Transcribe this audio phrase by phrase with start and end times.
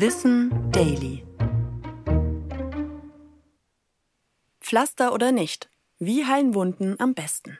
[0.00, 1.26] Wissen Daily.
[4.60, 5.68] Pflaster oder nicht?
[5.98, 7.58] Wie heilen Wunden am besten?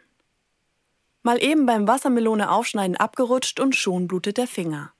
[1.24, 4.92] Mal eben beim Wassermelone aufschneiden abgerutscht und schon blutet der Finger.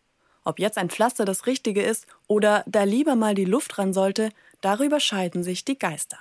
[0.42, 4.30] Ob jetzt ein Pflaster das Richtige ist oder da lieber mal die Luft ran sollte,
[4.60, 6.18] darüber scheiden sich die Geister.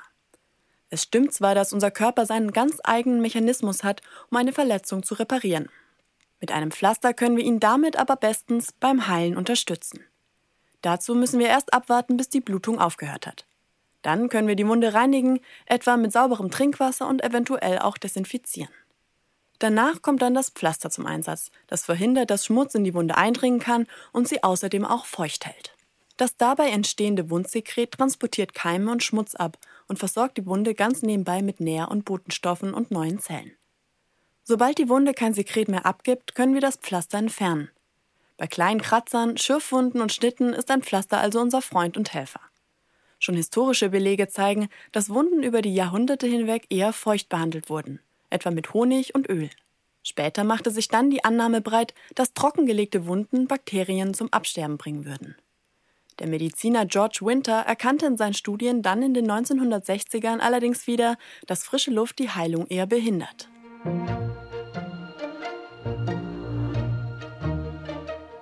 [0.92, 5.16] Es stimmt zwar, dass unser Körper seinen ganz eigenen Mechanismus hat, um eine Verletzung zu
[5.16, 5.68] reparieren.
[6.40, 10.06] Mit einem Pflaster können wir ihn damit aber bestens beim Heilen unterstützen.
[10.82, 13.46] Dazu müssen wir erst abwarten, bis die Blutung aufgehört hat.
[14.02, 18.72] Dann können wir die Wunde reinigen, etwa mit sauberem Trinkwasser und eventuell auch desinfizieren.
[19.60, 23.60] Danach kommt dann das Pflaster zum Einsatz, das verhindert, dass Schmutz in die Wunde eindringen
[23.60, 25.74] kann und sie außerdem auch feucht hält.
[26.16, 29.58] Das dabei entstehende Wundsekret transportiert Keime und Schmutz ab
[29.88, 33.52] und versorgt die Wunde ganz nebenbei mit Nähr- und Botenstoffen und neuen Zellen.
[34.44, 37.70] Sobald die Wunde kein Sekret mehr abgibt, können wir das Pflaster entfernen.
[38.38, 42.42] Bei kleinen Kratzern, Schürfwunden und Schnitten ist ein Pflaster also unser Freund und Helfer.
[43.20, 48.52] Schon historische Belege zeigen, dass Wunden über die Jahrhunderte hinweg eher feucht behandelt wurden, etwa
[48.52, 49.50] mit Honig und Öl.
[50.04, 55.36] Später machte sich dann die Annahme breit, dass trockengelegte Wunden Bakterien zum Absterben bringen würden.
[56.20, 61.64] Der Mediziner George Winter erkannte in seinen Studien dann in den 1960ern allerdings wieder, dass
[61.64, 63.50] frische Luft die Heilung eher behindert.